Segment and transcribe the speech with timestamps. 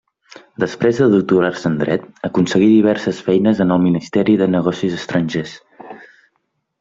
[0.61, 5.55] Després de doctorar-se en Dret, aconseguí diverses feines en el ministeri de Negocis estrangers.